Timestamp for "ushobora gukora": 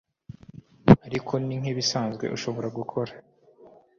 2.35-3.11